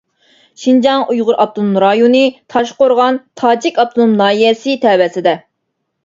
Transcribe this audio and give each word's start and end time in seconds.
شىنجاڭ 0.59 1.01
ئۇيغۇر 1.15 1.35
ئاپتونوم 1.41 1.75
رايونى 1.83 2.21
تاشقورغان 2.53 3.19
تاجىك 3.41 3.77
ئاپتونوم 3.83 4.15
ناھىيەسى 4.23 4.75
تەۋەسىدە. 4.87 5.35